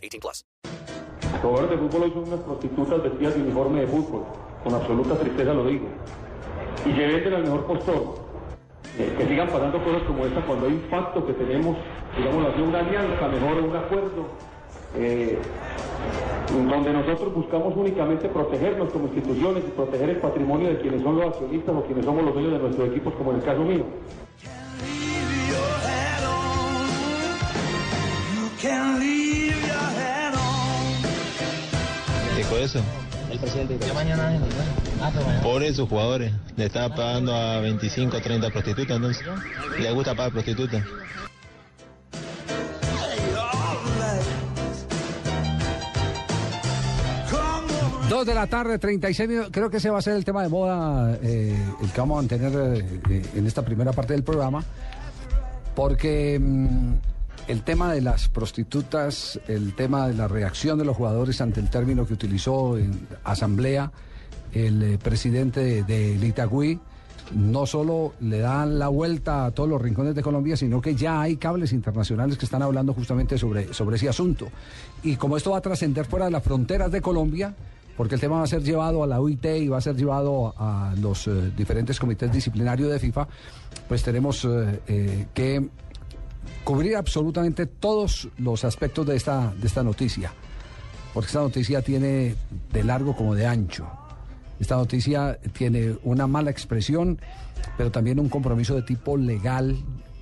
18 0.00 0.20
plus. 0.20 0.44
Jugadores 1.42 1.70
de 1.70 1.76
fútbol 1.78 2.02
hoy 2.02 2.10
son 2.12 2.24
unas 2.24 2.40
prostitutas 2.40 3.02
vestidas 3.02 3.34
de 3.34 3.42
uniforme 3.42 3.80
de 3.80 3.86
fútbol. 3.86 4.24
Con 4.64 4.74
absoluta 4.74 5.14
tristeza 5.16 5.54
lo 5.54 5.64
digo. 5.64 5.86
Y 6.84 6.92
venden 6.92 7.34
al 7.34 7.42
mejor 7.44 7.64
postor. 7.66 8.30
Eh, 8.98 9.14
que 9.16 9.26
sigan 9.26 9.48
pasando 9.48 9.82
cosas 9.82 10.02
como 10.02 10.26
esta 10.26 10.44
cuando 10.44 10.66
hay 10.66 10.72
un 10.72 10.80
pacto 10.90 11.24
que 11.26 11.32
tenemos, 11.32 11.76
digamos 12.16 12.58
una 12.58 12.78
alianza, 12.80 13.28
mejor 13.28 13.62
un 13.62 13.76
acuerdo. 13.76 14.26
Eh, 14.96 15.38
donde 16.50 16.92
nosotros 16.92 17.32
buscamos 17.32 17.76
únicamente 17.76 18.28
protegernos 18.28 18.90
como 18.90 19.06
instituciones 19.06 19.62
y 19.66 19.70
proteger 19.70 20.10
el 20.10 20.16
patrimonio 20.16 20.68
de 20.68 20.80
quienes 20.80 21.02
son 21.02 21.16
los 21.16 21.26
accionistas 21.26 21.76
o 21.76 21.82
quienes 21.84 22.04
somos 22.04 22.24
los 22.24 22.34
dueños 22.34 22.52
de 22.52 22.58
nuestros 22.58 22.88
equipos, 22.88 23.14
como 23.14 23.30
en 23.30 23.36
el 23.36 23.44
caso 23.44 23.60
mío. 23.60 23.84
Dijo 32.40 32.56
eso. 32.56 32.80
El 33.30 33.38
presidente 33.38 33.78
yo 33.86 33.92
mañana 33.92 34.40
Pobres 35.42 35.76
sus 35.76 35.86
jugadores. 35.86 36.32
Le 36.56 36.64
estaba 36.64 36.94
pagando 36.94 37.34
a 37.34 37.60
25 37.60 38.16
o 38.16 38.20
30 38.22 38.48
prostitutas, 38.48 38.96
entonces. 38.96 39.22
Le 39.78 39.92
gusta 39.92 40.14
pagar 40.14 40.32
prostitutas. 40.32 40.82
Dos 48.08 48.24
de 48.24 48.34
la 48.34 48.46
tarde, 48.46 48.78
36 48.78 49.28
minutos. 49.28 49.50
Creo 49.52 49.68
que 49.68 49.76
ese 49.76 49.90
va 49.90 49.98
a 49.98 50.02
ser 50.02 50.14
el 50.14 50.24
tema 50.24 50.42
de 50.42 50.48
moda, 50.48 51.18
eh, 51.22 51.62
el 51.82 51.92
que 51.92 52.00
vamos 52.00 52.16
a 52.16 52.22
mantener 52.22 52.84
eh, 53.10 53.22
en 53.34 53.46
esta 53.46 53.60
primera 53.62 53.92
parte 53.92 54.14
del 54.14 54.24
programa. 54.24 54.64
Porque 55.74 56.40
mm, 56.40 56.94
el 57.50 57.62
tema 57.62 57.92
de 57.92 58.00
las 58.00 58.28
prostitutas, 58.28 59.40
el 59.48 59.74
tema 59.74 60.06
de 60.06 60.14
la 60.14 60.28
reacción 60.28 60.78
de 60.78 60.84
los 60.84 60.96
jugadores 60.96 61.40
ante 61.40 61.58
el 61.58 61.68
término 61.68 62.06
que 62.06 62.14
utilizó 62.14 62.78
en 62.78 63.08
asamblea 63.24 63.90
el 64.52 64.80
eh, 64.82 64.98
presidente 64.98 65.82
de, 65.82 66.16
de 66.16 66.26
Itagüí, 66.28 66.78
no 67.34 67.66
solo 67.66 68.14
le 68.20 68.38
dan 68.38 68.78
la 68.78 68.86
vuelta 68.86 69.46
a 69.46 69.50
todos 69.50 69.68
los 69.68 69.82
rincones 69.82 70.14
de 70.14 70.22
Colombia, 70.22 70.56
sino 70.56 70.80
que 70.80 70.94
ya 70.94 71.20
hay 71.20 71.36
cables 71.38 71.72
internacionales 71.72 72.38
que 72.38 72.44
están 72.44 72.62
hablando 72.62 72.94
justamente 72.94 73.36
sobre, 73.36 73.74
sobre 73.74 73.96
ese 73.96 74.08
asunto. 74.08 74.46
Y 75.02 75.16
como 75.16 75.36
esto 75.36 75.50
va 75.50 75.58
a 75.58 75.60
trascender 75.60 76.06
fuera 76.06 76.26
de 76.26 76.30
las 76.30 76.44
fronteras 76.44 76.92
de 76.92 77.00
Colombia, 77.00 77.52
porque 77.96 78.14
el 78.14 78.20
tema 78.20 78.36
va 78.36 78.44
a 78.44 78.46
ser 78.46 78.62
llevado 78.62 79.02
a 79.02 79.08
la 79.08 79.20
UIT 79.20 79.44
y 79.44 79.68
va 79.68 79.78
a 79.78 79.80
ser 79.80 79.96
llevado 79.96 80.54
a 80.56 80.94
los 81.00 81.26
eh, 81.26 81.50
diferentes 81.56 81.98
comités 81.98 82.30
disciplinarios 82.30 82.92
de 82.92 83.00
FIFA, 83.00 83.26
pues 83.88 84.04
tenemos 84.04 84.46
eh, 84.46 85.26
que 85.34 85.68
cubrir 86.64 86.96
absolutamente 86.96 87.66
todos 87.66 88.28
los 88.38 88.64
aspectos 88.64 89.06
de 89.06 89.16
esta, 89.16 89.52
de 89.54 89.66
esta 89.66 89.82
noticia, 89.82 90.32
porque 91.14 91.28
esta 91.28 91.40
noticia 91.40 91.82
tiene 91.82 92.34
de 92.72 92.84
largo 92.84 93.16
como 93.16 93.34
de 93.34 93.46
ancho. 93.46 93.88
Esta 94.58 94.76
noticia 94.76 95.38
tiene 95.54 95.96
una 96.02 96.26
mala 96.26 96.50
expresión, 96.50 97.18
pero 97.76 97.90
también 97.90 98.20
un 98.20 98.28
compromiso 98.28 98.74
de 98.74 98.82
tipo 98.82 99.16
legal 99.16 99.76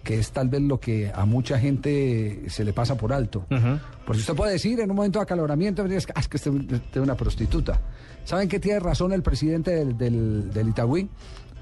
que 0.08 0.18
es 0.18 0.30
tal 0.30 0.48
vez 0.48 0.62
lo 0.62 0.80
que 0.80 1.12
a 1.14 1.26
mucha 1.26 1.58
gente 1.58 2.44
se 2.48 2.64
le 2.64 2.72
pasa 2.72 2.96
por 2.96 3.12
alto. 3.12 3.44
Porque 4.06 4.20
usted 4.20 4.34
puede 4.34 4.52
decir 4.52 4.80
en 4.80 4.90
un 4.90 4.96
momento 4.96 5.18
de 5.18 5.24
acaloramiento, 5.24 5.84
es 5.84 6.06
que, 6.06 6.12
ah, 6.16 6.20
es 6.20 6.28
que 6.28 6.38
usted 6.38 6.52
es 6.94 6.96
una 6.96 7.14
prostituta. 7.14 7.78
¿Saben 8.24 8.48
qué 8.48 8.58
tiene 8.58 8.80
razón 8.80 9.12
el 9.12 9.22
presidente 9.22 9.72
del, 9.72 9.98
del, 9.98 10.50
del 10.50 10.68
Itagüí? 10.70 11.10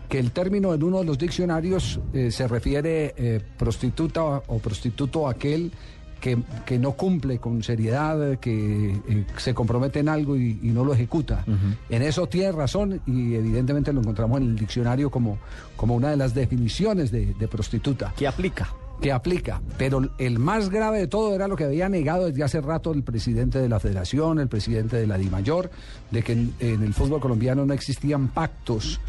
Que 0.08 0.18
el 0.18 0.30
término 0.30 0.72
en 0.72 0.82
uno 0.82 1.00
de 1.00 1.04
los 1.04 1.18
diccionarios 1.18 2.00
eh, 2.12 2.30
se 2.30 2.46
refiere 2.46 3.14
eh, 3.16 3.40
prostituta 3.58 4.24
o 4.46 4.58
prostituto 4.58 5.28
aquel 5.28 5.72
que, 6.20 6.38
que, 6.64 6.78
no 6.78 6.92
cumple 6.92 7.38
con 7.38 7.62
seriedad, 7.62 8.38
que 8.38 9.00
eh, 9.08 9.26
se 9.36 9.54
compromete 9.54 10.00
en 10.00 10.08
algo 10.08 10.36
y, 10.36 10.58
y 10.62 10.68
no 10.68 10.84
lo 10.84 10.94
ejecuta. 10.94 11.44
En 11.88 12.02
eso 12.02 12.26
tiene 12.26 12.52
razón 12.52 13.00
y 13.06 13.34
evidentemente 13.34 13.92
lo 13.92 14.00
encontramos 14.00 14.40
en 14.40 14.48
el 14.48 14.56
diccionario 14.56 15.10
como, 15.10 15.38
como 15.76 15.94
una 15.94 16.10
de 16.10 16.16
las 16.16 16.34
definiciones 16.34 17.10
de, 17.10 17.34
de 17.34 17.48
prostituta. 17.48 18.12
¿Qué 18.16 18.26
aplica? 18.26 18.68
Que 19.00 19.12
aplica. 19.12 19.60
Pero 19.76 20.08
el 20.18 20.38
más 20.38 20.70
grave 20.70 21.00
de 21.00 21.06
todo 21.06 21.34
era 21.34 21.48
lo 21.48 21.56
que 21.56 21.64
había 21.64 21.88
negado 21.88 22.26
desde 22.26 22.42
hace 22.42 22.60
rato 22.60 22.92
el 22.92 23.02
presidente 23.02 23.58
de 23.58 23.68
la 23.68 23.78
federación, 23.78 24.38
el 24.40 24.48
presidente 24.48 24.96
de 24.96 25.06
la 25.06 25.18
DIMAYOR, 25.18 25.70
de 26.10 26.22
que 26.22 26.32
en, 26.32 26.54
en 26.60 26.82
el 26.82 26.94
fútbol 26.94 27.20
colombiano 27.20 27.66
no 27.66 27.74
existían 27.74 28.28
pactos 28.28 29.00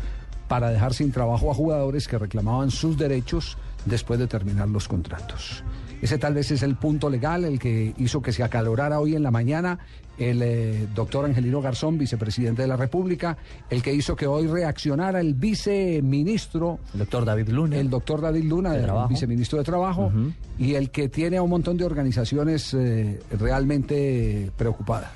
para 0.47 0.69
dejar 0.69 0.93
sin 0.93 1.11
trabajo 1.11 1.51
a 1.51 1.53
jugadores 1.53 2.07
que 2.07 2.17
reclamaban 2.17 2.71
sus 2.71 2.97
derechos 2.97 3.57
después 3.85 4.19
de 4.19 4.27
terminar 4.27 4.67
los 4.67 4.87
contratos. 4.87 5.63
Ese 6.01 6.17
tal 6.17 6.35
vez 6.35 6.51
es 6.51 6.61
el 6.61 6.75
punto 6.75 7.09
legal, 7.09 7.43
el 7.43 7.57
que 7.59 7.93
hizo 7.97 8.21
que 8.21 8.31
se 8.31 8.43
acalorara 8.43 8.99
hoy 8.99 9.15
en 9.15 9.23
la 9.23 9.31
mañana 9.31 9.79
el 10.17 10.41
eh, 10.41 10.87
doctor 10.95 11.25
Angelino 11.25 11.61
Garzón, 11.61 11.97
vicepresidente 11.97 12.63
de 12.63 12.67
la 12.67 12.75
República, 12.75 13.37
el 13.69 13.83
que 13.83 13.93
hizo 13.93 14.15
que 14.15 14.25
hoy 14.25 14.47
reaccionara 14.47 15.19
el 15.19 15.35
viceministro. 15.35 16.79
El 16.93 16.99
doctor 16.99 17.25
David 17.25 17.49
Luna. 17.49 17.77
El 17.77 17.89
doctor 17.89 18.21
David 18.21 18.43
Luna, 18.43 18.71
de 18.71 18.79
el 18.79 18.83
trabajo. 18.85 19.09
viceministro 19.09 19.59
de 19.59 19.63
Trabajo, 19.63 20.05
uh 20.07 20.11
-huh. 20.11 20.33
y 20.57 20.75
el 20.75 20.89
que 20.89 21.09
tiene 21.09 21.37
a 21.37 21.43
un 21.43 21.49
montón 21.49 21.77
de 21.77 21.85
organizaciones 21.85 22.73
eh, 22.73 23.19
realmente 23.39 24.51
preocupadas. 24.57 25.11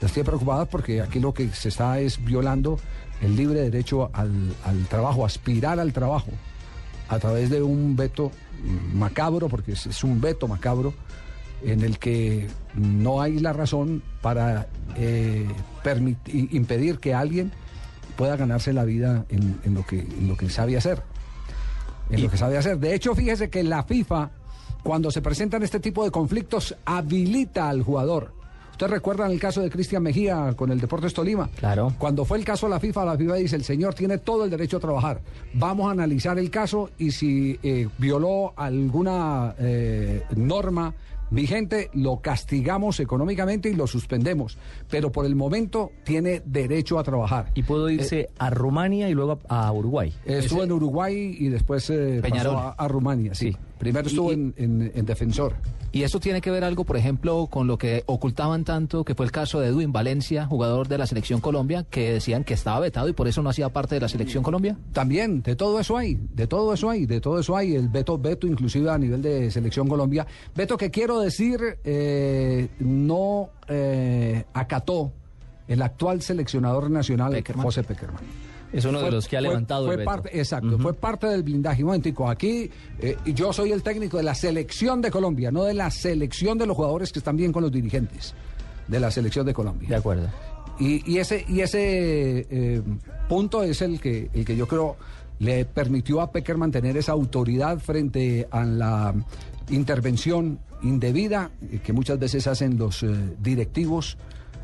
Las 0.00 0.12
tiene 0.12 0.26
preocupadas 0.26 0.68
porque 0.68 1.02
aquí 1.02 1.20
lo 1.20 1.34
que 1.34 1.48
se 1.50 1.68
está 1.68 2.00
es 2.00 2.24
violando 2.24 2.78
el 3.20 3.36
libre 3.36 3.60
derecho 3.60 4.10
al, 4.12 4.54
al 4.64 4.86
trabajo, 4.86 5.24
aspirar 5.24 5.78
al 5.78 5.92
trabajo 5.92 6.30
a 7.08 7.18
través 7.18 7.50
de 7.50 7.62
un 7.62 7.96
veto 7.96 8.30
macabro, 8.94 9.48
porque 9.48 9.72
es, 9.72 9.86
es, 9.86 10.04
un 10.04 10.20
veto 10.20 10.46
macabro, 10.46 10.94
en 11.62 11.82
el 11.82 11.98
que 11.98 12.48
no 12.74 13.20
hay 13.20 13.38
la 13.38 13.52
razón 13.52 14.02
para 14.22 14.68
eh, 14.96 15.46
impedir 16.24 16.98
que 16.98 17.14
alguien 17.14 17.52
pueda 18.16 18.36
ganarse 18.36 18.72
la 18.72 18.84
vida 18.84 19.24
en, 19.28 19.60
en, 19.64 19.74
lo, 19.74 19.84
que, 19.84 20.00
en 20.00 20.28
lo 20.28 20.36
que 20.36 20.48
sabe 20.48 20.76
hacer. 20.76 21.02
En 22.10 22.20
y... 22.20 22.22
lo 22.22 22.30
que 22.30 22.36
sabe 22.36 22.56
hacer. 22.56 22.78
De 22.78 22.94
hecho, 22.94 23.14
fíjese 23.14 23.50
que 23.50 23.62
la 23.62 23.82
FIFA, 23.82 24.30
cuando 24.82 25.10
se 25.10 25.20
presentan 25.20 25.62
este 25.62 25.80
tipo 25.80 26.04
de 26.04 26.10
conflictos, 26.10 26.76
habilita 26.84 27.68
al 27.68 27.82
jugador. 27.82 28.39
¿Ustedes 28.80 28.92
recuerdan 28.92 29.30
el 29.30 29.38
caso 29.38 29.60
de 29.60 29.68
Cristian 29.68 30.02
Mejía 30.02 30.54
con 30.56 30.72
el 30.72 30.80
Deportes 30.80 31.12
Tolima? 31.12 31.50
Claro. 31.54 31.92
Cuando 31.98 32.24
fue 32.24 32.38
el 32.38 32.46
caso 32.46 32.64
a 32.64 32.70
la 32.70 32.80
FIFA, 32.80 33.04
la 33.04 33.18
FIFA 33.18 33.34
dice, 33.34 33.56
el 33.56 33.62
señor 33.62 33.92
tiene 33.92 34.16
todo 34.16 34.44
el 34.44 34.48
derecho 34.48 34.78
a 34.78 34.80
trabajar. 34.80 35.20
Vamos 35.52 35.88
a 35.88 35.90
analizar 35.90 36.38
el 36.38 36.48
caso 36.48 36.88
y 36.96 37.10
si 37.10 37.60
eh, 37.62 37.88
violó 37.98 38.54
alguna 38.56 39.54
eh, 39.58 40.22
norma 40.34 40.94
vigente, 41.28 41.90
lo 41.92 42.20
castigamos 42.20 43.00
económicamente 43.00 43.68
y 43.68 43.74
lo 43.74 43.86
suspendemos. 43.86 44.56
Pero 44.88 45.12
por 45.12 45.26
el 45.26 45.36
momento 45.36 45.92
tiene 46.02 46.40
derecho 46.46 46.98
a 46.98 47.02
trabajar. 47.02 47.52
Y 47.54 47.60
irse 47.92 48.20
eh, 48.20 48.30
a 48.38 48.48
Rumania 48.48 49.10
y 49.10 49.12
luego 49.12 49.40
a, 49.46 49.66
a 49.66 49.72
Uruguay. 49.72 50.14
Estuvo 50.24 50.60
Ese... 50.60 50.64
en 50.64 50.72
Uruguay 50.72 51.36
y 51.38 51.48
después 51.50 51.92
pasó 52.22 52.56
a, 52.56 52.70
a, 52.70 52.88
Rumania, 52.88 53.34
sí. 53.34 53.52
sí. 53.52 53.58
Primero 53.80 54.08
estuvo 54.08 54.30
y, 54.30 54.34
en, 54.34 54.54
en, 54.58 54.92
en, 54.94 55.06
defensor. 55.06 55.54
Y 55.90 56.02
eso 56.02 56.20
tiene 56.20 56.42
que 56.42 56.50
ver 56.50 56.64
algo, 56.64 56.84
por 56.84 56.98
ejemplo, 56.98 57.48
con 57.50 57.66
lo 57.66 57.78
que 57.78 58.04
ocultaban 58.04 58.62
tanto, 58.62 59.04
que 59.04 59.14
fue 59.14 59.24
el 59.24 59.32
caso 59.32 59.58
de 59.58 59.68
Edwin 59.68 59.90
Valencia, 59.90 60.44
jugador 60.44 60.86
de 60.86 60.98
la 60.98 61.06
selección 61.06 61.40
Colombia, 61.40 61.86
que 61.88 62.12
decían 62.12 62.44
que 62.44 62.52
estaba 62.52 62.78
vetado 62.78 63.08
y 63.08 63.14
por 63.14 63.26
eso 63.26 63.42
no 63.42 63.48
hacía 63.48 63.70
parte 63.70 63.94
de 63.94 64.02
la 64.02 64.08
selección 64.10 64.42
Colombia. 64.42 64.76
También, 64.92 65.42
de 65.42 65.56
todo 65.56 65.80
eso 65.80 65.96
hay, 65.96 66.20
de 66.34 66.46
todo 66.46 66.74
eso 66.74 66.90
hay, 66.90 67.06
de 67.06 67.22
todo 67.22 67.40
eso 67.40 67.56
hay, 67.56 67.74
el 67.74 67.88
veto, 67.88 68.18
veto 68.18 68.46
inclusive 68.46 68.90
a 68.90 68.98
nivel 68.98 69.22
de 69.22 69.50
selección 69.50 69.88
Colombia. 69.88 70.26
Veto 70.54 70.76
que 70.76 70.90
quiero 70.90 71.18
decir, 71.18 71.78
eh, 71.82 72.68
no 72.80 73.48
eh, 73.66 74.44
acató 74.52 75.10
el 75.68 75.80
actual 75.80 76.20
seleccionador 76.20 76.90
nacional, 76.90 77.32
Peckerman. 77.32 77.64
José 77.64 77.82
Peckerman. 77.82 78.24
Es 78.72 78.84
uno 78.84 78.98
fue, 78.98 79.08
de 79.08 79.12
los 79.16 79.26
que 79.28 79.36
ha 79.36 79.40
levantado 79.40 79.86
fue 79.86 79.94
el 79.94 79.98
veto. 79.98 80.10
Parte, 80.10 80.38
exacto, 80.38 80.68
uh 80.68 80.78
-huh. 80.78 80.82
fue 80.82 80.94
parte 80.94 81.26
del 81.26 81.42
blindaje. 81.42 81.82
Momentico, 81.82 82.28
aquí 82.28 82.70
eh, 82.98 83.16
yo 83.26 83.52
soy 83.52 83.72
el 83.72 83.82
técnico 83.82 84.16
de 84.16 84.22
la 84.22 84.34
selección 84.34 85.00
de 85.00 85.10
Colombia, 85.10 85.50
no 85.50 85.64
de 85.64 85.74
la 85.74 85.90
selección 85.90 86.56
de 86.58 86.66
los 86.66 86.76
jugadores 86.76 87.12
que 87.12 87.18
están 87.18 87.36
bien 87.36 87.52
con 87.52 87.62
los 87.62 87.72
dirigentes 87.72 88.34
de 88.86 89.00
la 89.00 89.10
selección 89.10 89.46
de 89.46 89.54
Colombia. 89.54 89.88
De 89.88 89.96
acuerdo. 89.96 90.28
Y, 90.78 91.02
y 91.12 91.18
ese, 91.18 91.44
y 91.48 91.60
ese 91.60 92.46
eh, 92.50 92.82
punto 93.28 93.62
es 93.62 93.82
el 93.82 94.00
que, 94.00 94.30
el 94.32 94.44
que 94.44 94.56
yo 94.56 94.66
creo 94.66 94.96
le 95.38 95.64
permitió 95.64 96.20
a 96.20 96.30
Pecker 96.30 96.56
mantener 96.56 96.96
esa 96.96 97.12
autoridad 97.12 97.78
frente 97.78 98.46
a 98.50 98.64
la 98.64 99.14
intervención 99.70 100.58
indebida 100.82 101.50
eh, 101.70 101.80
que 101.84 101.92
muchas 101.92 102.18
veces 102.18 102.46
hacen 102.46 102.78
los 102.78 103.02
eh, 103.02 103.08
directivos, 103.40 104.16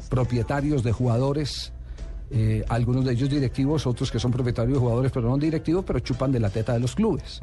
propietarios 0.08 0.82
de 0.82 0.93
jugadores, 0.93 1.73
eh, 2.31 2.64
algunos 2.69 3.05
de 3.05 3.12
ellos 3.12 3.28
directivos, 3.31 3.87
otros 3.87 4.11
que 4.11 4.19
son 4.19 4.31
propietarios 4.32 4.75
de 4.75 4.81
jugadores, 4.81 5.12
pero 5.12 5.28
no 5.28 5.37
directivos, 5.38 5.84
pero 5.87 6.00
chupan 6.00 6.32
de 6.32 6.40
la 6.40 6.50
teta 6.50 6.73
de 6.73 6.81
los 6.81 6.94
clubes. 6.94 7.40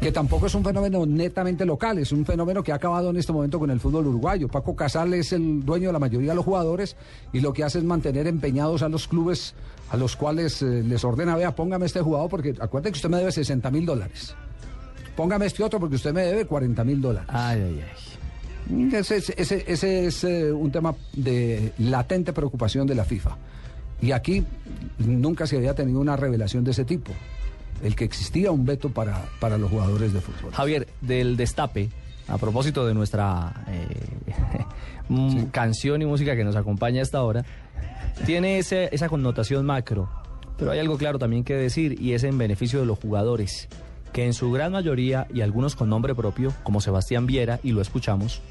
Que 0.00 0.12
tampoco 0.12 0.46
es 0.46 0.54
un 0.54 0.62
fenómeno 0.64 1.06
netamente 1.06 1.64
local, 1.64 1.98
es 1.98 2.12
un 2.12 2.24
fenómeno 2.26 2.62
que 2.62 2.72
ha 2.72 2.74
acabado 2.74 3.10
en 3.10 3.16
este 3.16 3.32
momento 3.32 3.58
con 3.58 3.70
el 3.70 3.80
fútbol 3.80 4.06
uruguayo. 4.08 4.48
Paco 4.48 4.76
Casal 4.76 5.14
es 5.14 5.32
el 5.32 5.64
dueño 5.64 5.88
de 5.88 5.92
la 5.94 5.98
mayoría 5.98 6.30
de 6.30 6.36
los 6.36 6.44
jugadores 6.44 6.96
y 7.32 7.40
lo 7.40 7.52
que 7.52 7.64
hace 7.64 7.78
es 7.78 7.84
mantener 7.84 8.26
empeñados 8.26 8.82
a 8.82 8.88
los 8.88 9.08
clubes 9.08 9.54
a 9.90 9.96
los 9.96 10.16
cuales 10.16 10.60
eh, 10.62 10.82
les 10.82 11.04
ordena, 11.04 11.36
vea, 11.36 11.54
póngame 11.54 11.86
este 11.86 12.00
jugador 12.00 12.28
porque 12.30 12.54
acuérdate 12.60 12.92
que 12.92 12.96
usted 12.96 13.08
me 13.10 13.18
debe 13.18 13.32
60 13.32 13.70
mil 13.70 13.86
dólares. 13.86 14.34
Póngame 15.16 15.46
este 15.46 15.62
otro 15.62 15.78
porque 15.78 15.96
usted 15.96 16.12
me 16.12 16.22
debe 16.22 16.46
40 16.46 16.84
mil 16.84 17.00
dólares. 17.00 17.28
Ay, 17.32 17.60
ay, 17.60 17.80
ay. 17.84 18.90
Ese, 18.94 19.16
es- 19.16 19.30
ese- 19.36 19.64
ese 19.66 20.06
es 20.06 20.24
eh, 20.24 20.50
un 20.52 20.70
tema 20.70 20.94
de 21.14 21.72
latente 21.78 22.32
preocupación 22.32 22.86
de 22.86 22.94
la 22.94 23.04
FIFA. 23.04 23.36
Y 24.02 24.12
aquí 24.12 24.44
nunca 24.98 25.46
se 25.46 25.56
había 25.56 25.74
tenido 25.74 26.00
una 26.00 26.16
revelación 26.16 26.64
de 26.64 26.72
ese 26.72 26.84
tipo. 26.84 27.12
El 27.82 27.94
que 27.96 28.04
existía 28.04 28.50
un 28.50 28.66
veto 28.66 28.90
para, 28.90 29.24
para 29.40 29.56
los 29.58 29.70
jugadores 29.70 30.12
de 30.12 30.20
fútbol. 30.20 30.52
Javier, 30.52 30.88
del 31.00 31.36
destape, 31.36 31.88
a 32.28 32.36
propósito 32.38 32.86
de 32.86 32.94
nuestra 32.94 33.64
eh, 33.68 35.46
canción 35.52 36.02
y 36.02 36.06
música 36.06 36.36
que 36.36 36.44
nos 36.44 36.56
acompaña 36.56 37.00
a 37.00 37.02
esta 37.02 37.22
hora, 37.22 37.44
tiene 38.26 38.58
ese- 38.58 38.88
esa 38.92 39.08
connotación 39.08 39.64
macro, 39.66 40.08
pero 40.58 40.70
hay 40.70 40.78
algo 40.78 40.96
claro 40.98 41.18
también 41.18 41.44
que 41.44 41.54
decir 41.54 42.00
y 42.00 42.12
es 42.12 42.24
en 42.24 42.38
beneficio 42.38 42.80
de 42.80 42.86
los 42.86 42.98
jugadores, 42.98 43.68
que 44.12 44.26
en 44.26 44.32
su 44.34 44.52
gran 44.52 44.72
mayoría 44.72 45.26
y 45.32 45.40
algunos 45.40 45.74
con 45.74 45.88
nombre 45.88 46.14
propio, 46.14 46.52
como 46.62 46.80
Sebastián 46.80 47.26
Viera, 47.26 47.58
y 47.62 47.72
lo 47.72 47.80
escuchamos, 47.80 48.42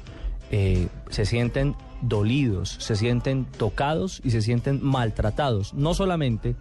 eh, 0.52 0.88
se 1.10 1.24
sienten 1.24 1.74
dolidos, 2.02 2.76
se 2.78 2.94
sienten 2.94 3.46
tocados 3.46 4.20
y 4.22 4.30
se 4.30 4.42
sienten 4.42 4.84
maltratados, 4.84 5.74
no 5.74 5.94
solamente 5.94 6.54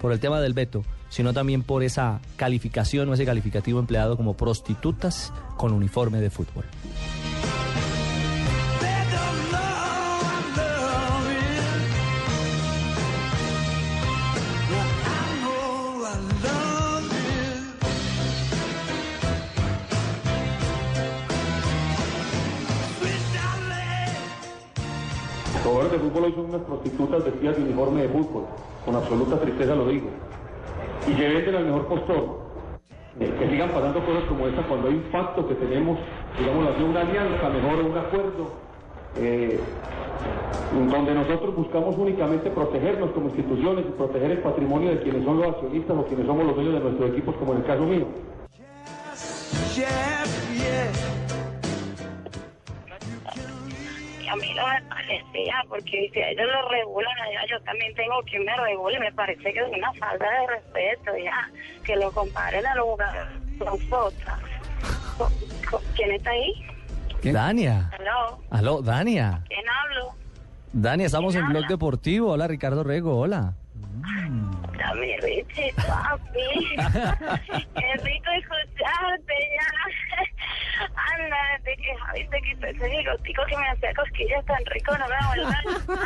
por 0.00 0.12
el 0.12 0.20
tema 0.20 0.40
del 0.40 0.52
veto, 0.52 0.84
sino 1.08 1.32
también 1.32 1.62
por 1.62 1.82
esa 1.82 2.20
calificación 2.36 3.08
o 3.08 3.14
ese 3.14 3.24
calificativo 3.24 3.80
empleado 3.80 4.16
como 4.16 4.36
prostitutas 4.36 5.32
con 5.56 5.72
uniforme 5.72 6.20
de 6.20 6.30
fútbol. 6.30 6.64
Jugadores 25.72 25.92
de 25.92 25.98
fútbol 25.98 26.24
hoy 26.24 26.32
son 26.32 26.44
unas 26.46 26.60
prostitutas 26.62 27.24
vestidas 27.24 27.56
de 27.56 27.62
uniforme 27.62 28.02
de 28.02 28.08
fútbol, 28.08 28.44
con 28.84 28.94
absoluta 28.94 29.40
tristeza 29.40 29.74
lo 29.74 29.86
digo. 29.86 30.08
Y 31.06 31.14
que 31.14 31.28
venden 31.28 31.54
al 31.54 31.64
mejor 31.64 31.86
postor. 31.86 32.42
Eh, 33.20 33.34
que 33.38 33.48
sigan 33.48 33.70
pasando 33.70 34.04
cosas 34.04 34.24
como 34.24 34.46
esta 34.46 34.62
cuando 34.62 34.88
hay 34.88 34.94
un 34.94 35.02
pacto 35.12 35.46
que 35.46 35.54
tenemos, 35.54 35.98
digamos 36.38 36.68
así, 36.68 36.82
una 36.82 37.00
alianza 37.00 37.48
mejor, 37.48 37.84
un 37.84 37.98
acuerdo, 37.98 38.50
eh, 39.16 39.60
donde 40.90 41.14
nosotros 41.14 41.56
buscamos 41.56 41.96
únicamente 41.98 42.50
protegernos 42.50 43.10
como 43.10 43.28
instituciones 43.28 43.84
y 43.86 43.92
proteger 43.92 44.30
el 44.30 44.38
patrimonio 44.38 44.90
de 44.90 45.02
quienes 45.02 45.24
son 45.24 45.38
los 45.38 45.48
accionistas 45.48 45.96
o 45.96 46.04
quienes 46.04 46.26
somos 46.26 46.46
los 46.46 46.54
dueños 46.54 46.74
de 46.74 46.80
nuestros 46.80 47.10
equipos, 47.10 47.34
como 47.36 47.52
en 47.52 47.58
el 47.58 47.64
caso 47.64 47.82
mío. 47.82 48.06
Y 49.76 50.41
a 54.32 54.36
mí 54.36 54.54
no 54.54 54.66
me 54.66 54.80
parecía, 54.88 55.54
porque 55.68 56.10
si 56.12 56.20
a 56.22 56.30
ellos 56.30 56.46
lo 56.46 56.68
regulan, 56.70 57.12
allá 57.20 57.40
yo 57.50 57.60
también 57.62 57.94
tengo 57.94 58.22
que 58.24 58.38
me 58.40 58.56
regule. 58.56 58.98
Me 58.98 59.12
parece 59.12 59.42
que 59.52 59.58
es 59.60 59.68
una 59.76 59.92
falta 59.94 60.24
de 60.24 60.46
respeto, 60.46 61.16
ya, 61.22 61.50
que 61.84 61.96
lo 61.96 62.10
comparen 62.12 62.66
a 62.66 62.74
los 62.76 62.84
jugadores 62.86 63.38
con 63.58 63.66
nosotras. 63.66 64.38
¿Con- 65.18 65.32
con- 65.70 65.82
¿Quién 65.94 66.12
está 66.12 66.30
ahí? 66.30 66.66
Dania. 67.22 67.90
¿Aló? 67.98 68.42
Aló, 68.50 68.82
Dania. 68.82 69.42
¿Quién 69.48 69.64
hablo? 69.68 70.14
Dania, 70.72 71.06
estamos 71.06 71.34
en 71.34 71.42
¿Quién 71.42 71.50
Blog 71.52 71.64
habla? 71.64 71.74
Deportivo. 71.74 72.30
Hola, 72.32 72.48
Ricardo 72.48 72.82
Rego, 72.82 73.18
hola. 73.18 73.52
Dame, 74.78 75.16
Richie, 75.20 75.72
papi. 75.74 76.76
Qué 77.76 77.94
rico 78.02 78.30
escucharte 78.38 79.34
ya. 79.56 80.26
Anda, 80.84 81.36
desde 81.64 81.82
que 81.82 81.94
Javi 81.96 82.28
te 82.28 82.40
quitó 82.42 82.66
ese 82.66 82.88
bigotico 82.96 83.42
que 83.48 83.56
me 83.56 83.68
hacía 83.68 83.94
cosquillas 83.94 84.44
tan 84.46 84.64
rico, 84.66 84.92
no 84.98 85.06
me 85.08 85.26
vuelvas 85.28 85.88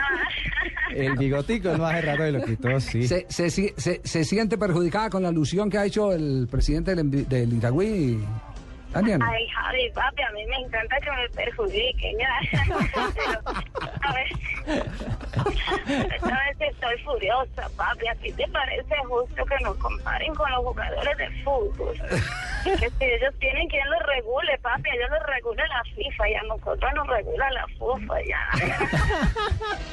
a 0.90 0.92
El 0.94 1.16
bigotico, 1.16 1.70
el 1.70 1.78
más 1.78 2.04
raro 2.04 2.24
de 2.24 2.32
lo 2.32 2.42
quitó, 2.44 2.80
sí. 2.80 3.06
¿Se, 3.06 3.26
se, 3.28 3.50
se- 3.50 4.00
se 4.04 4.24
siente 4.24 4.58
perjudicada 4.58 5.10
con 5.10 5.22
la 5.22 5.28
alusión 5.28 5.70
que 5.70 5.78
ha 5.78 5.84
hecho 5.84 6.12
el 6.12 6.48
presidente 6.50 6.94
del, 6.94 7.28
del 7.28 7.52
Itagüí, 7.52 8.18
Ay, 9.22 9.46
Javi, 9.48 9.90
papi, 9.90 10.22
a 10.22 10.30
mí 10.30 10.46
me 10.46 10.56
encanta 10.56 10.98
que 11.00 11.10
me 11.10 11.28
perjudiquen, 11.30 12.18
ya. 12.18 12.38
Pero, 13.14 13.40
a 14.02 14.12
ver, 14.14 14.28
esta 16.14 16.28
vez 16.28 16.60
estoy 16.60 16.98
furiosa, 17.04 17.68
papi. 17.76 18.08
¿A 18.08 18.14
ti 18.16 18.32
te 18.32 18.48
parece 18.48 18.96
justo 19.08 19.44
que 19.44 19.56
nos 19.62 19.76
comparen 19.76 20.34
con 20.34 20.50
los 20.50 20.64
jugadores 20.64 21.16
de 21.18 21.30
fútbol? 21.42 21.94
Que 22.64 22.90
si 22.90 23.04
ellos 23.04 23.32
tienen 23.38 23.68
quien 23.68 23.88
los 23.90 24.02
regule, 24.06 24.58
papi, 24.62 24.90
ellos 24.90 25.10
los 25.10 25.22
regula 25.26 25.64
la 25.68 25.84
FIFA 25.94 26.28
y 26.28 26.34
a 26.34 26.42
nosotros 26.44 26.92
nos 26.94 27.06
regula 27.06 27.50
la 27.50 27.66
FUFA, 27.78 28.22
ya. 28.24 28.50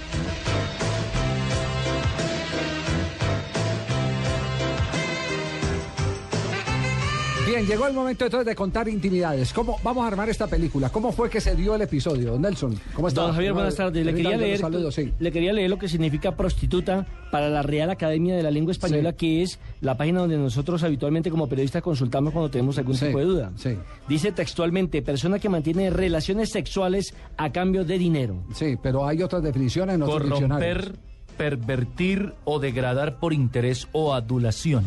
Bien, 7.45 7.65
llegó 7.65 7.87
el 7.87 7.93
momento 7.93 8.23
entonces 8.23 8.45
de 8.47 8.55
contar 8.55 8.87
intimidades. 8.87 9.51
¿Cómo 9.51 9.77
vamos 9.83 10.05
a 10.05 10.07
armar 10.07 10.29
esta 10.29 10.47
película? 10.47 10.89
¿Cómo 10.89 11.11
fue 11.11 11.29
que 11.29 11.41
se 11.41 11.55
dio 11.55 11.75
el 11.75 11.81
episodio? 11.81 12.39
Nelson, 12.39 12.79
¿cómo 12.93 13.09
está? 13.09 13.21
Don 13.23 13.33
Javier, 13.33 13.51
¿Cómo- 13.51 13.59
buenas 13.61 13.75
tardes. 13.75 14.05
Le 14.05 14.13
quería, 14.13 14.37
leer, 14.37 14.59
saludos, 14.59 14.95
sí. 14.95 15.11
le 15.19 15.31
quería 15.31 15.51
leer 15.51 15.69
lo 15.69 15.77
que 15.77 15.89
significa 15.89 16.35
prostituta 16.37 17.05
para 17.31 17.49
la 17.49 17.61
Real 17.61 17.89
Academia 17.89 18.35
de 18.37 18.43
la 18.43 18.49
Lengua 18.51 18.71
Española, 18.71 19.11
Sí. 19.11 19.17
que 19.17 19.41
es 19.43 19.59
la 19.81 19.97
página 19.97 20.21
donde 20.21 20.37
nosotros 20.37 20.83
habitualmente 20.83 21.29
como 21.29 21.49
periodistas 21.49 21.81
consultamos 21.81 22.31
cuando 22.31 22.49
tenemos 22.49 22.77
algún 22.77 22.95
Sí, 22.95 23.07
tipo 23.07 23.19
de 23.19 23.25
duda. 23.25 23.51
sí. 23.57 23.77
Dice 24.07 24.31
textualmente, 24.31 25.01
persona 25.01 25.37
que 25.37 25.49
mantiene 25.49 25.89
relaciones 25.89 26.49
sexuales 26.49 27.13
a 27.37 27.51
cambio 27.51 27.83
de 27.83 27.97
dinero. 27.97 28.41
Sí, 28.53 28.77
pero 28.81 29.05
hay 29.05 29.21
otras 29.21 29.43
definiciones 29.43 29.95
en 29.95 30.03
otros 30.03 30.23
diccionarios. 30.29 30.77
Corromper, 30.77 30.99
pervertir 31.37 32.33
o 32.45 32.59
degradar 32.59 33.19
por 33.19 33.33
interés 33.33 33.87
o 33.91 34.13
adulación. 34.13 34.85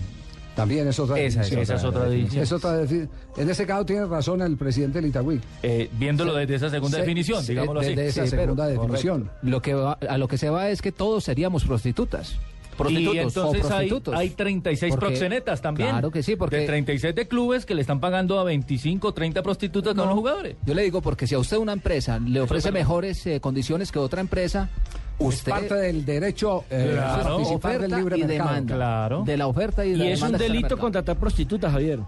También 0.56 0.88
es 0.88 0.98
otra 0.98 1.20
Esa. 1.20 1.42
Esa 1.42 1.74
es 1.76 1.84
otra 1.84 2.04
definición. 2.08 2.42
Es 2.42 2.50
otra 2.50 2.82
En 2.82 3.50
ese 3.50 3.66
caso 3.66 3.84
tiene 3.86 4.06
razón 4.06 4.40
el 4.42 4.56
presidente 4.56 5.00
del 5.00 5.10
Itagüí. 5.10 5.38
Eh, 5.62 5.88
viéndolo 5.98 6.34
desde 6.34 6.54
esa 6.56 6.70
segunda 6.70 6.96
Sí, 6.96 7.02
definición, 7.02 7.42
sí, 7.44 7.52
digámoslo 7.52 7.80
así. 7.80 7.90
desde 7.90 8.06
esa 8.08 8.24
Sí, 8.24 8.30
pero- 8.30 8.42
segunda 8.42 8.66
definición. 8.66 9.30
Lo 9.42 9.60
que 9.62 9.74
va- 9.74 9.98
a 10.08 10.16
lo 10.18 10.26
que 10.28 10.38
se 10.38 10.48
va 10.50 10.70
es 10.70 10.80
que 10.82 10.90
todos 10.92 11.22
seríamos 11.24 11.64
prostitutas. 11.64 12.32
Y 12.32 12.76
Prostitutos 12.76 13.16
o 13.16 13.20
entonces 13.20 13.64
hay, 13.64 13.68
prostitutos. 13.88 14.14
hay 14.14 14.30
36 14.30 14.90
Porque- 14.94 15.06
proxenetas 15.06 15.62
también. 15.62 15.90
Claro 15.90 16.10
que 16.10 16.22
sí, 16.22 16.36
porque 16.36 16.56
De 16.56 16.66
36 16.66 17.14
de 17.14 17.26
clubes 17.26 17.64
que 17.64 17.74
le 17.74 17.80
están 17.80 18.00
pagando 18.00 18.38
a 18.38 18.44
25, 18.44 19.14
30 19.14 19.42
prostitutas 19.42 19.92
a 19.92 19.96
No. 19.96 20.04
los 20.06 20.14
jugadores. 20.14 20.56
Yo 20.66 20.74
le 20.74 20.82
digo 20.82 21.00
porque 21.00 21.26
si 21.26 21.34
a 21.34 21.38
usted 21.38 21.56
una 21.56 21.72
empresa 21.72 22.18
le 22.18 22.38
ofrece 22.40 22.72
mejores 22.72 23.26
eh, 23.26 23.40
condiciones 23.40 23.90
que 23.92 23.98
otra 23.98 24.20
empresa, 24.20 24.68
Es 25.18 25.26
usted 25.26 25.50
parte 25.50 25.74
del 25.74 26.04
derecho 26.04 26.64
eh, 26.70 26.90
Claro. 26.92 27.20
a 27.20 27.22
participar 27.36 27.72
del 27.72 27.80
oferta 27.84 27.96
libre 27.98 28.16
y 28.18 28.24
mercado. 28.24 28.48
demanda. 28.50 28.74
Claro. 28.74 29.22
De 29.24 29.36
la 29.36 29.46
oferta 29.46 29.84
y 29.84 29.90
de 29.90 29.94
Y 29.94 29.98
la 29.98 30.04
es 30.04 30.10
un 30.10 30.14
demanda 30.28 30.36
está 30.36 30.44
en 30.44 30.50
el 30.50 30.56
delito 30.62 30.78
contratar 30.78 31.16
prostitutas, 31.16 31.72
Javier. 31.72 32.00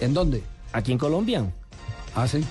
¿En 0.00 0.14
dónde? 0.14 0.42
Aquí 0.72 0.92
en 0.92 0.98
Colombia. 0.98 1.44
Ah, 2.14 2.26
sí. 2.26 2.42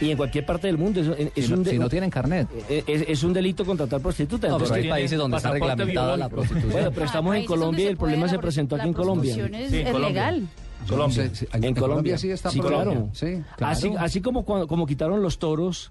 Y 0.00 0.10
en 0.10 0.16
cualquier 0.16 0.44
parte 0.46 0.66
del 0.66 0.78
mundo. 0.78 1.00
Es, 1.00 1.08
es 1.34 1.44
Si 1.44 1.50
no, 1.50 1.58
un 1.58 1.64
de- 1.64 1.70
si 1.70 1.78
no 1.78 1.88
tienen 1.88 2.10
carnet. 2.10 2.48
es- 2.68 2.84
es 3.08 3.22
un 3.22 3.32
delito 3.32 3.64
contratar 3.64 4.00
prostitutas. 4.00 4.48
No, 4.50 4.56
Entonces, 4.56 4.76
pero 4.82 4.94
hay 4.94 5.00
países 5.00 5.18
donde 5.18 5.36
está 5.36 5.50
reglamentada 5.52 6.16
la 6.16 6.28
prostitución. 6.28 6.72
Bueno, 6.72 6.90
pero 6.92 7.06
estamos 7.06 7.34
en 7.34 7.42
donde 7.42 7.46
Colombia 7.46 7.84
y 7.84 7.88
el 7.88 7.96
problema 7.96 8.28
se 8.28 8.38
presentó 8.38 8.74
aquí 8.76 8.86
en 8.86 8.92
la 8.92 8.96
Colombia. 8.96 9.34
prostitución 9.34 9.62
es, 9.62 9.70
Sí, 9.70 9.80
en 9.80 9.86
es 9.86 9.92
Colombia. 9.92 10.30
legal. 10.30 10.48
Colombia. 10.88 11.30
Sí, 11.32 11.34
sí, 11.34 11.46
En, 11.52 11.74
Colombia 11.74 12.18
sí 12.18 12.30
está 12.30 12.50
sí, 12.50 12.60
prohibido. 12.60 12.84
claro. 12.92 13.08
Sí, 13.12 13.42
Así, 13.60 13.92
así 13.98 14.20
como 14.20 14.44
cuando- 14.44 14.66
como 14.68 14.86
quitaron 14.86 15.20
los 15.22 15.38
toros, 15.38 15.90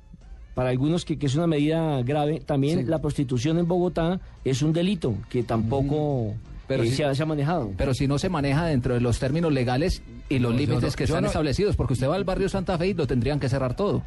para 0.57 0.71
algunos 0.71 1.05
que, 1.05 1.19
que 1.19 1.27
es 1.27 1.35
una 1.35 1.45
medida 1.45 2.01
grave, 2.01 2.39
también 2.43 2.79
Sí. 2.79 2.85
la 2.85 2.97
prostitución 2.99 3.59
en 3.59 3.67
Bogotá 3.67 4.19
es 4.43 4.63
un 4.63 4.73
delito 4.73 5.13
que 5.29 5.43
tampoco 5.43 6.33
Pero 6.67 6.81
eh, 6.81 6.89
se, 6.89 7.05
ha, 7.05 7.13
se 7.13 7.21
ha 7.21 7.27
manejado. 7.27 7.71
Pero 7.77 7.93
si 7.93 8.07
no 8.07 8.17
se 8.17 8.27
maneja 8.27 8.65
dentro 8.65 8.95
de 8.95 8.99
los 8.99 9.19
términos 9.19 9.53
legales 9.53 10.01
y 10.29 10.39
los 10.39 10.53
No, 10.53 10.57
límites 10.57 10.81
no- 10.93 10.97
que 10.97 11.03
están 11.03 11.21
no- 11.21 11.27
establecidos, 11.27 11.75
porque 11.75 11.93
usted 11.93 12.09
va 12.09 12.15
al 12.15 12.23
barrio 12.23 12.49
Santa 12.49 12.75
Fe 12.79 12.87
y 12.87 12.93
lo 12.95 13.05
tendrían 13.05 13.39
que 13.39 13.49
cerrar 13.49 13.75
todo. 13.75 14.01